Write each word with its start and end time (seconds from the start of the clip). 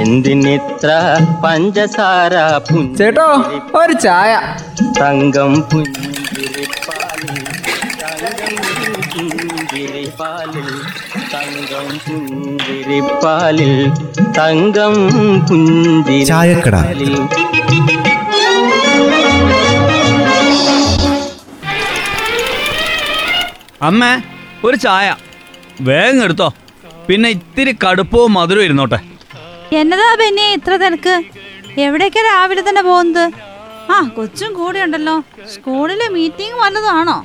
എന്തിനിത്ര 0.00 0.90
പഞ്ചസാര 1.44 2.34
ചേട്ടോ 2.98 3.26
ഒരു 3.80 3.92
ചായ. 3.92 4.32
തങ്കം 5.00 5.52
പുഞ്ചിരിപ്പാലിൽ 5.72 7.36
തങ്കം 8.02 8.56
പുഞ്ചിരിപ്പാലിൽ 9.16 10.68
തങ്കം 11.34 11.88
പുഞ്ചിരിപ്പാലിൽ 12.06 13.74
തങ്കം 14.38 14.94
ചായക്കട. 16.30 16.76
പുഞ്ചിരിപ്പാലിൽ 16.76 17.14
അമ്മേ 23.82 24.12
ഒരു 24.64 24.76
ചായ. 24.76 25.06
വേഗം 25.80 26.24
എടുത്തോ. 26.24 26.48
പിന്നെ 27.08 27.28
ഇത്തിരി 27.28 27.72
കടുപ്പവും 27.84 28.34
മധുരവും 28.34 28.64
ഇരുന്നോട്ടെ. 28.64 28.98
എന്നതാ 29.80 30.08
പിന്നെ 30.20 30.44
ഇത്ര 30.56 30.72
തിരക്ക്? 30.82 31.14
എവിടേക്കാ 31.84 32.20
രാവിലെ 32.28 32.62
തന്നെ 32.68 32.82
പോകുന്നത്? 32.88 33.24
ആ 33.94 33.96
കൊച്ചും 34.16 34.50
കൂടെ 34.58 34.78
ഉണ്ടല്ലോ. 34.86 35.14
സ്കൂളിലെ 35.52 36.06
മീറ്റിംഗ് 36.16 36.58
വന്നതാണോ? 36.64 37.16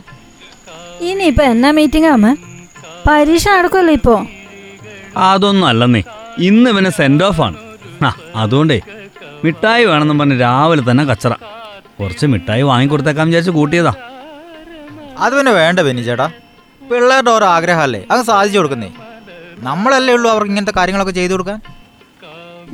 ഇനി 1.01 1.09
ഇനിയിപ്പോ 1.13 1.43
എന്നാ 1.53 1.69
മീറ്റിംഗ് 1.79 2.09
അമ്മ? 2.15 2.27
പരീക്ഷ 3.07 3.47
നടക്കുമല്ലോ 3.57 3.93
ഇപ്പോ? 3.99 4.15
അതൊന്നും 5.29 5.67
അല്ലെന്നേ. 5.71 6.01
ഇന്ന് 6.47 6.69
ഇവനെ 6.73 6.91
സെൻഡ് 6.99 7.25
ഓഫ് 7.27 7.41
ആണ്. 7.45 7.57
ആ 8.07 8.09
അതുകൊണ്ടേ 8.43 8.79
മിഠായി 9.43 9.83
വേണമെന്നും 9.89 10.17
പറഞ്ഞ് 10.19 10.37
രാവിലെ 10.45 10.83
തന്നെ 10.89 11.03
കച്ചറ. 11.11 11.33
കുറച്ച് 11.99 12.25
മിഠായി 12.33 12.63
വാങ്ങിക്കൊടുത്തേക്കാൻ 12.71 13.27
വിചാരിച്ച് 13.29 13.53
കൂട്ടിയതാ. 13.59 13.93
അത് 15.23 15.33
പിന്നെ 15.37 15.51
വേണ്ട 15.61 15.79
ബെന്നി 15.87 16.03
ചേട്ടാ. 16.09 16.27
പിള്ളേരുടെ 16.89 17.31
ഓരോ 17.35 17.47
ആഗ്രഹമല്ലേ? 17.55 18.01
അത് 18.11 18.21
സാധിച്ചു 18.29 18.57
കൊടുക്കുന്നേ. 18.57 18.89
നമ്മളല്ലേ 19.67 20.13
ഉള്ളൂ 20.17 20.27
അവർക്ക് 20.33 20.51
ഇങ്ങനത്തെ 20.53 20.73
കാര്യങ്ങളൊക്കെ 20.79 21.15
ചെയ്തു 21.19 21.33
കൊടുക്കാൻ? 21.35 21.59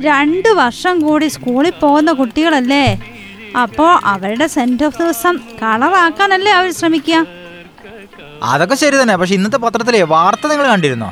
രണ്ട് 0.08 0.48
വർഷം 0.60 0.94
കൂടി 1.04 1.26
സ്കൂളിൽ 1.34 1.74
പോകുന്ന 1.82 2.10
കുട്ടികളല്ലേ? 2.20 2.86
അപ്പോൾ 3.62 3.90
അവരുടെ 4.12 4.46
സെന്റ് 4.54 4.84
ഓഫ് 4.86 4.98
ദിവസം 5.02 5.34
കളറാക്കാനല്ലേ 5.62 6.52
അവർ 6.52 6.70
ശ്രമിക്കുക 6.80 7.18
അതൊക്കെ 8.52 8.74
ശരി 8.74 8.96
തന്നെ. 9.00 9.14
പക്ഷെ 9.20 9.34
ഇന്നത്തെ 9.34 9.58
പത്രത്തിലെ 9.64 10.00
വാർത്ത 10.14 10.46
നിങ്ങൾ 10.50 10.66
കണ്ടിരുന്നോ? 10.70 11.10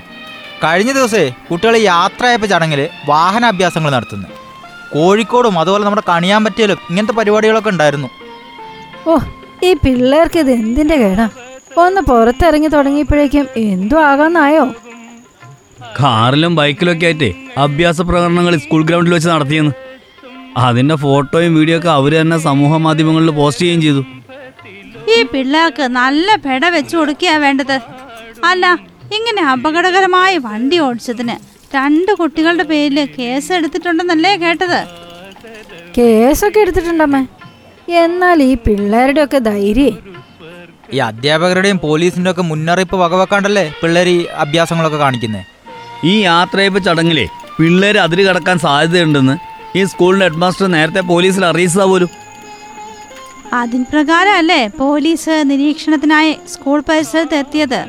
കഴിഞ്ഞ 0.64 0.92
ദിവസേ 0.92 1.22
കുട്ടികൾ 1.50 1.76
യാത്രയപ്പ് 1.76 2.46
ചടങ്ങിൽ 2.52 2.80
വാഹനാഭ്യാസങ്ങൾ 3.12 3.90
നടത്തുന്നു. 3.96 4.28
കോഴിക്കോടും 4.94 5.58
അതുപോലെ 5.58 5.84
നമ്മുടെ 5.84 6.04
കണിയാൻ 6.08 6.40
പറ്റിയാലും 6.44 6.78
ഇങ്ങനത്തെ 6.90 7.14
പരിപാടികളൊക്കെ 7.20 7.70
ഉണ്ടായിരുന്നു. 7.74 8.08
ഓ 9.06 9.18
ഈ 9.68 9.72
പിള്ളേർക്ക് 9.84 10.38
ഇത് 10.38 10.50
എന്തിന്റെ 10.50 10.96
കേടാ? 10.96 11.28
ഒന്ന് 11.84 12.00
പുറത്തിറങ്ങി 12.00 12.68
തുടങ്ങിയപ്പോഴേക്കും 12.68 13.46
എന്തോ 13.56 13.98
ആകാന്നായോ? 14.02 14.64
കാറിലും 15.98 16.52
ബൈക്കിലും 16.58 16.92
ഒക്കെ 16.94 17.06
ആയിട്ടേ 17.08 17.30
അഭ്യാസ 17.64 17.98
പ്രകടനങ്ങൾ 18.08 18.54
സ്കൂൾ 18.64 18.82
ഗ്രൗണ്ടിൽ 18.88 19.14
വെച്ച് 19.14 19.28
നടത്തിയെന്ന്. 19.32 19.72
അതിന്റെ 20.66 20.96
ഫോട്ടോയും 21.04 21.52
വീഡിയോ 21.58 21.76
ഒക്കെ 21.78 21.90
അവർ 21.98 22.12
തന്നെ 22.20 22.38
സമൂഹ 22.48 22.72
മാധ്യമങ്ങളിൽ 22.86 23.30
പോസ്റ്റ് 23.40 23.62
ചെയ്യുകയും 23.64 23.82
ചെയ്തു. 23.86 24.02
ഈ 25.14 25.18
പിള്ളേർക്ക് 25.32 25.84
നല്ല 26.00 26.28
പെട 26.46 26.64
വെച്ചു 26.76 26.94
കൊടുക്കുക 26.96 27.32
വേണ്ടത്. 27.44 27.76
അല്ല 28.50 28.66
ഇങ്ങനെ 29.16 29.42
അപകടകരമായി 29.52 30.36
വണ്ടി 30.48 30.76
ഓടിച്ചതിന് 30.86 31.36
രണ്ട് 31.76 32.12
കുട്ടികളുടെ 32.20 32.64
പേരിൽ 32.72 32.98
കേസ് 33.18 33.50
എടുത്തിട്ടുണ്ടെന്നല്ലേ 33.58 34.32
കേട്ടത്? 34.44 34.80
കേസൊക്കെ 35.98 36.60
എടുത്തിട്ടുണ്ടമ്മേ. 36.64 37.22
എന്നാൽ 38.02 38.38
ഈ 38.42 38.52
പിള്ളേരുടെ 38.66 39.20
ഒക്കെ 39.26 39.38
ധൈര്യം? 39.50 39.96
ഈ 40.94 40.98
അധ്യാപകരുടെയും 41.08 41.78
പോലീസിന്റെ 41.86 42.30
ഒക്കെ 42.30 42.44
മുന്നറിയിപ്പ് 42.50 42.96
വകവെക്കാണ്ടല്ലേ 43.02 43.64
പിള്ളേർ 43.82 44.08
ഈ 44.14 44.18
അഭ്യാസങ്ങളൊക്കെ 44.44 44.98
കാണിക്കുന്നത് 45.04 45.44
ഈ 46.04 46.20
യാത്രയപ്പ് 46.20 46.84
ചടങ്ങിലെ 46.84 47.26
പിള്ളേർ 47.58 47.98
അതിര് 47.98 48.22
കടക്കാൻ 48.28 48.58
സാധ്യതയുണ്ടെന്ന് 48.58 49.34
ഈ 49.78 49.84
സ്കൂളിന്റെ 49.84 50.26
ഹെഡ്മാസ്റ്റർ 50.28 50.66
നേരത്തെ 50.66 51.00
പോലീസിൽ 51.00 51.44
അറിയിച്ചതാ 51.44 51.84
പോലും. 51.84 52.10
അതിൻ 53.52 53.86
പ്രകാരമല്ലേ 53.92 54.68
പോലീസ് 54.78 55.44
നിരീക്ഷണത്തിനായി 55.50 56.38
സ്കൂൾ 56.48 56.84
പരിസരത്ത് 56.88 57.34
എത്തിയത്? 57.34 57.80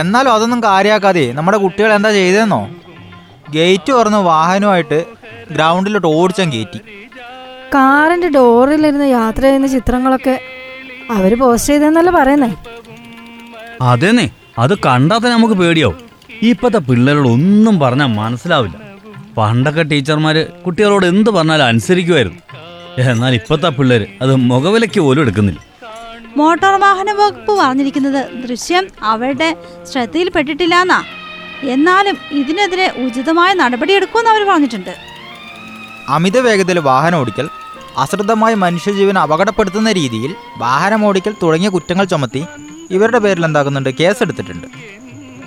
എന്നാലും 0.00 0.32
അതൊന്നും 0.32 0.62
കാര്യമാക്കാതെ 0.62 1.32
നമ്മുടെ 1.32 1.58
കുട്ടികൾ 1.58 1.92
എന്താ 1.92 2.10
ചെയ്തതെന്നോ? 2.10 2.60
ഗേറ്റ് 3.50 3.92
തുറന്ന് 3.92 4.18
വാഹനമായിട്ട് 4.18 4.98
ഗ്രൗണ്ടിലോട്ട് 5.50 6.06
ഓടിച്ചാൻ 6.06 6.52
കയറ്റി 6.52 6.80
കാറിന്റെ 7.74 8.28
ഡോറിലിരുന്ന് 8.28 9.08
യാത്ര 9.08 9.42
ചെയ്യുന്ന 9.42 9.66
ചിത്രങ്ങളൊക്കെ 9.66 10.34
അവർ 11.10 11.38
പോസ്റ്റ് 11.38 11.72
ചെയ്തെന്നല്ലേ 11.72 12.12
പറയുന്നേ? 12.12 12.50
അതെന്നെ 13.82 14.26
അത് 14.58 14.74
കണ്ടാൽ 14.86 15.18
തന്നെ 15.18 15.36
നമുക്ക് 15.36 15.54
പേടിയാവും. 15.54 15.98
ഇപ്പോഴത്തെ 16.46 16.80
പിള്ളേരോട് 16.88 17.28
ഒന്നും 17.28 17.74
പറഞ്ഞാൽ 17.82 18.10
മനസ്സിലാവില്ല. 18.18 18.76
പണ്ടൊക്കെ 19.36 19.82
ടീച്ചർമാർ 19.90 20.36
കുട്ടികളോട് 20.64 21.06
എന്ത് 21.06 21.30
പറഞ്ഞാലും 21.36 21.66
അനുസരിക്കുമായിരുന്നു 21.70 22.40
എന്നാൽ 23.10 23.34
ഇപ്പോഴത്തെ 23.38 23.68
പിള്ളേർ 23.78 24.02
അത് 24.22 24.32
മുഖവിലയ്ക്ക് 24.50 25.00
പോലും 25.00 25.22
എടുക്കുന്നില്ല. 25.24 25.60
മോട്ടോർ 26.38 26.74
വാഹന 26.86 27.10
വകുപ്പ് 27.20 27.52
പറഞ്ഞിരിക്കുന്നത് 27.60 28.20
ദൃശ്യം 28.44 28.84
അവരുടെ 29.12 29.48
ശ്രദ്ധയിൽപ്പെട്ടിട്ടില്ലെന്നാ 29.92 30.98
എന്നാലും 31.74 32.16
ഇതിനെതിരെ 32.40 32.86
ഉചിതമായ 33.04 33.54
നടപടിയെടുക്കുമെന്ന് 33.62 34.30
അവർ 34.32 34.42
പറഞ്ഞിട്ടുണ്ട്. 34.50 34.94
അമിത 36.16 36.38
വേഗതയിൽ 36.38 36.78
വാഹനം 36.90 37.18
ഓടിക്കൽ 37.20 37.48
അശ്രദ്ധമായി 38.02 38.54
മനുഷ്യജീവൻ 38.54 39.18
അപകടപ്പെടുത്തുന്ന 39.18 39.92
രീതിയിൽ 39.92 40.32
വാഹനം 40.58 41.04
ഓടിക്കൽ 41.08 41.34
തുടങ്ങിയ 41.42 41.68
കുറ്റങ്ങൾ 41.68 42.04
ചുമത്തി 42.04 42.42
ഇവരുടെ 42.90 43.18
പേരിൽ 43.18 43.44
എന്താക്കുന്നുണ്ട് 43.48 43.90
കേസെടുത്തിട്ടുണ്ട്. 44.00 44.66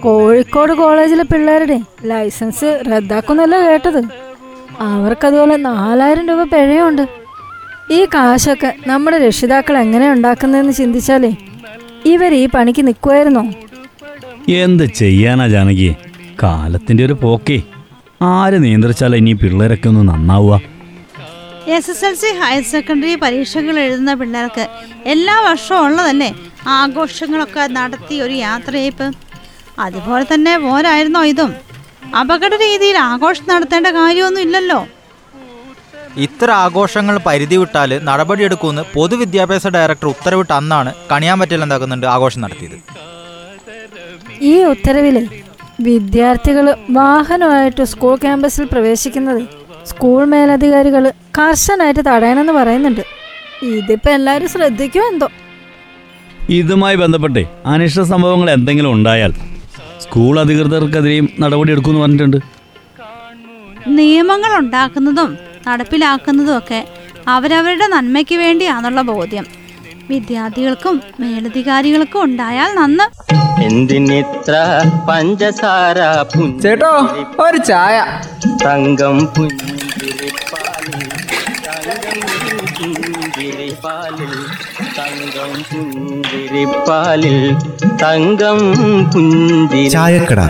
കോഴിക്കോട് 0.04 0.74
കോളേജിലെ 0.74 1.24
പിള്ളേരുടെ 1.24 1.78
ലൈസൻസ് 2.06 2.70
റദ്ദാക്കുന്നല്ല 2.92 3.56
കേട്ടത്? 3.68 4.02
അവർക്കതുപോലെ 4.90 5.56
നാലായിരം 5.70 6.28
രൂപ 6.30 6.44
പിഴയുണ്ട്. 6.54 7.04
ഈ 7.92 8.00
കാശൊക്കെ 8.14 8.70
നമ്മുടെ 8.88 9.18
രക്ഷിതാക്കൾ 9.26 9.78
എങ്ങനെ 9.78 10.12
ഉണ്ടാക്കുന്നതെന്ന് 10.12 10.74
ചിന്തിച്ചാലേ 10.74 11.32
ഇവർ 12.06 12.34
ഈ 12.34 12.46
പണിക്ക് 12.56 12.88
നിൽക്കുമായിരുന്നോ 12.88 13.44
എന്ത് 14.64 14.86
ചെയ്യാനാ 15.00 15.48
ജാനകി? 15.48 15.90
കാലത്തിന്റെ 16.44 17.06
ഒരു 17.06 17.16
പോക്കേ. 17.24 17.58
ആര് 18.22 18.58
നിയന്ത്രിച്ചാലാ 18.64 19.18
ഇനി 19.18 19.34
പിള്ളേരൊക്കെ 19.34 19.88
ഒന്ന് 19.92 20.04
നന്നാവുക? 20.12 20.54
S 21.68 21.92
S 21.92 22.06
L 22.06 22.16
C 22.22 22.30
higher 22.42 22.64
secondary 22.72 23.16
പരീക്ഷകൾ 23.16 23.76
എഴുതുന്ന 23.80 24.14
പിള്ളേർക്ക് 24.14 24.64
എല്ലാ 25.14 25.36
വർഷവും 25.48 25.82
ഉള്ളതല്ലേ? 25.86 26.30
ആഘോഷങ്ങളൊക്കെ 26.68 27.64
നടത്തി 27.78 28.16
ഒരു 28.26 28.36
യാത്രയപ്പ് 28.48 29.08
അതുപോലെ 29.86 30.26
തന്നെ 30.34 30.54
പോരായിരുന്നോ 30.66 31.22
ഇതും? 31.32 31.52
അപകട 32.22 32.54
രീതിയിൽ 32.66 32.98
ആഘോഷം 33.12 33.46
നടത്തേണ്ട 33.52 33.88
കാര്യമൊന്നും 34.00 34.44
ഇല്ലല്ലോ. 34.48 34.80
ഇത്ര 36.26 36.48
ആഘോഷങ്ങൾ 36.64 37.16
പരിധി 37.28 37.58
വിട്ടാൽ 37.60 37.92
നടപടിയെടുക്കുമെന്ന് 38.08 38.84
പൊതുവിദ്യാഭ്യാസ 38.96 39.68
ഡയറക്ടർ 39.76 40.08
ഉത്തരവിട്ട് 40.14 40.54
അന്നാണ് 40.58 40.92
കണിയാമ്പറ്റയിൽ 41.12 41.62
എന്താക്കുന്നുണ്ട് 41.66 42.08
ആഘോഷം 42.16 42.42
നടത്തിയത്. 42.46 42.78
ഈ 44.52 44.56
ഉത്തരവിൽ 44.74 45.18
വിദ്യാർത്ഥികൾ 45.88 46.66
വാഹനമായിട്ട് 46.98 47.84
സ്കൂൾ 47.92 48.16
ക്യാമ്പസിൽ 48.24 48.66
പ്രവേശിക്കുന്നത് 48.74 49.42
സ്കൂൾ 49.92 50.20
മേലധികാരികൾ 50.34 51.04
കർശനായിട്ട് 51.38 52.02
തടയണമെന്ന് 52.10 52.54
പറയുന്നുണ്ട്. 52.60 53.04
ഇതിപ്പോ 53.78 54.10
എല്ലാരും 54.18 54.50
ശ്രദ്ധിക്കുമോ 54.56 55.06
എന്തോ? 55.14 55.28
ഇതുമായി 56.58 56.98
ബന്ധപ്പെട്ട് 57.04 57.42
അനിഷ്ട 57.72 58.04
സംഭവങ്ങൾ 58.14 58.48
എന്തെങ്കിലും 58.58 58.92
ഉണ്ടായാൽ 58.98 59.34
സ്കൂൾ 60.04 60.40
അധികൃതർക്കെതിരെയും 60.40 61.30
നടപടിയെടുക്കുമെന്ന് 61.40 62.02
പറഞ്ഞിട്ടുണ്ട്. 62.02 62.38
നിയമങ്ങൾ 63.88 64.58
ഉണ്ടാക്കുന്നതും 64.58 65.38
നടപ്പിലാക്കുന്നതും 65.68 66.58
ഒക്കെ 66.58 66.80
അവരവരുടെ 67.28 67.88
നന്മയ്ക്ക് 67.88 68.36
വേണ്ടിയാണുള്ള 68.36 69.02
ബോധ്യം. 69.02 69.46
വിദ്യാർത്ഥികൾക്കും 70.10 70.96
മേലധികാരികൾക്കും 71.20 72.24
ഉണ്ടായാൽ 72.24 72.70
നന്ന്. 72.76 73.06
എന്തിനിത്ര 73.64 74.56
പഞ്ചസാര 75.10 75.98
ചേട്ടോ 76.64 76.94
ഒരു 77.40 77.58
ചായ. 77.58 77.98
തങ്കം 78.66 79.18
പുഞ്ചിരിപ്പാലിൽ 79.36 81.02
തങ്കം 81.66 82.20
പുഞ്ചിരിപ്പാലിൽ. 82.78 84.34
ചായക്കട. 89.90 90.42